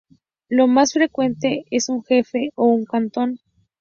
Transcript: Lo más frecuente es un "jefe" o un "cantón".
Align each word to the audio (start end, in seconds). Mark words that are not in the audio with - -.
Lo 0.49 0.65
más 0.65 0.93
frecuente 0.93 1.65
es 1.69 1.87
un 1.87 2.03
"jefe" 2.03 2.49
o 2.55 2.65
un 2.65 2.85
"cantón". 2.85 3.39